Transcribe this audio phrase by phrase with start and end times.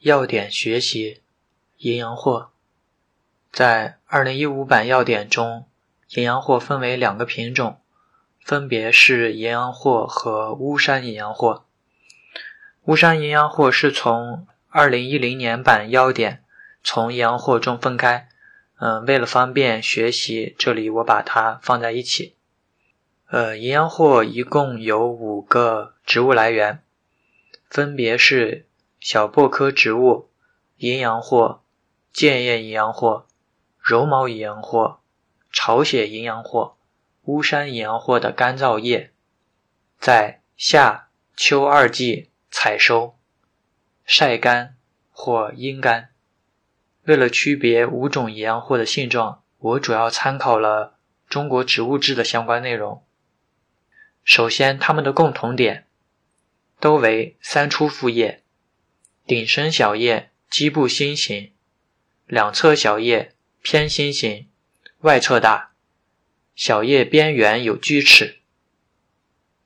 [0.00, 1.20] 要点学习
[1.76, 2.48] 营养货，
[3.52, 5.66] 在二零一五版要点中，
[6.14, 7.78] 营养货分为两个品种，
[8.42, 11.66] 分别是营养货和巫山营养货。
[12.84, 16.42] 巫山营养货是从二零一零年版要点
[16.82, 18.26] 从营养货中分开，
[18.78, 22.36] 嗯，为了方便学习，这里我把它放在一起。
[23.28, 26.82] 呃，营养货一共有五个植物来源，
[27.68, 28.64] 分别是。
[29.00, 30.28] 小檗科植物
[30.76, 31.60] 淫羊藿、
[32.12, 33.26] 建叶营养货、
[33.78, 34.98] 柔毛淫羊藿、
[35.50, 36.74] 朝鲜淫羊藿、
[37.22, 39.10] 巫山营养货的干燥叶，
[39.98, 43.16] 在夏秋二季采收、
[44.04, 44.76] 晒干
[45.10, 46.10] 或阴干。
[47.04, 50.98] 为了区别五种营养货的性状，我主要参考了
[51.32, 53.02] 《中国植物志》的相关内容。
[54.22, 55.86] 首先，它们的共同点
[56.78, 58.44] 都为三出复叶。
[59.30, 61.52] 顶生小叶基部心形，
[62.26, 63.32] 两侧小叶
[63.62, 64.48] 偏心形，
[65.02, 65.70] 外侧大，
[66.56, 68.40] 小叶边缘有锯齿。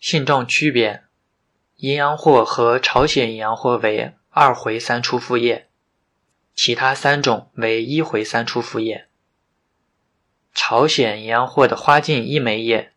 [0.00, 1.04] 性状区别：
[1.76, 5.68] 阴阳货和朝鲜阴阳货为二回三出复叶，
[6.56, 9.06] 其他三种为一回三出复叶。
[10.52, 12.94] 朝鲜阴阳货的花茎一枚叶，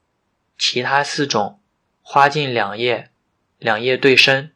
[0.57, 1.59] 其他四种
[2.01, 3.11] 花茎两叶，
[3.59, 4.49] 两叶对生。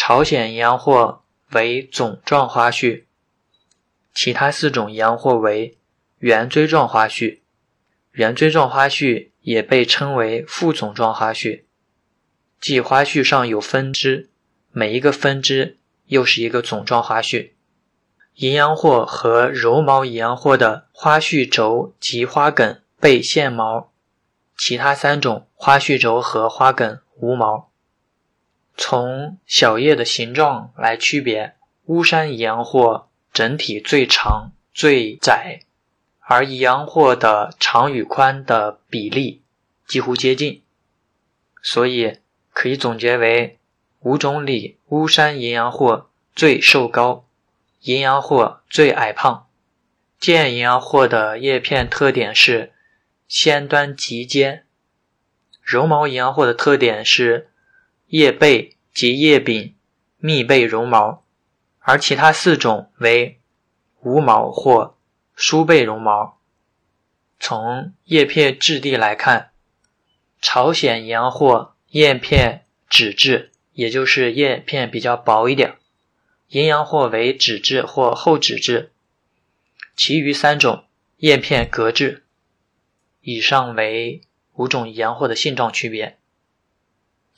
[0.00, 3.08] 朝鲜银阳货为总状花序，
[4.14, 5.76] 其他四种银阳货为
[6.18, 7.42] 圆锥状花序。
[8.12, 11.66] 圆锥状花序也被称为副总状花序，
[12.60, 14.30] 即花序上有分支，
[14.70, 17.56] 每一个分支又是一个总状花序。
[18.36, 23.92] 银阳货和柔毛银阳货的花序轴及花梗被现毛，
[24.56, 27.67] 其他三种花序轴和花梗无毛。
[28.80, 35.62] 从小叶的形状来区别，巫山宜阳货整体最长最窄，
[36.20, 39.42] 而宜阳货的长与宽的比例
[39.88, 40.62] 几乎接近，
[41.60, 42.18] 所以
[42.52, 43.58] 可以总结为
[43.98, 47.26] 五种里巫山宜阳货最瘦高，
[47.80, 49.48] 宜阳货最矮胖。
[50.20, 52.72] 剑宜阳货的叶片特点是
[53.26, 54.64] 先端极尖，
[55.60, 57.50] 绒毛宜阳货的特点是。
[58.10, 59.74] 叶背及叶柄
[60.18, 61.24] 密被绒毛，
[61.78, 63.38] 而其他四种为
[64.00, 64.96] 无毛或
[65.34, 66.38] 疏被绒毛。
[67.40, 69.50] 从叶片质地来看，
[70.40, 75.76] 朝鲜银阳货叶片脂质，也就是叶片比较薄一点；
[76.48, 78.90] 银阳货为脂质或厚脂质，
[79.96, 80.84] 其余三种
[81.18, 82.24] 叶片革质。
[83.20, 84.22] 以上为
[84.54, 86.18] 五种银阳货的性状区别。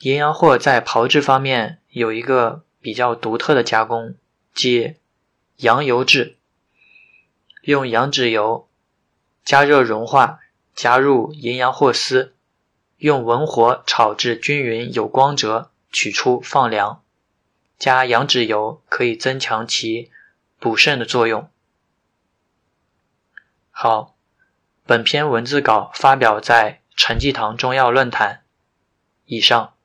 [0.01, 4.15] 银阳货在炮制方面有一个比较独特的加工，
[4.51, 4.95] 即
[5.57, 6.37] 羊油制。
[7.61, 8.67] 用羊脂油
[9.45, 10.39] 加热融化，
[10.73, 12.33] 加入银阳货丝，
[12.97, 17.03] 用文火炒至均匀有光泽，取出放凉。
[17.77, 20.09] 加羊脂油可以增强其
[20.59, 21.47] 补肾的作用。
[23.69, 24.15] 好，
[24.87, 28.41] 本篇文字稿发表在陈济堂中药论坛。
[29.27, 29.75] 以上。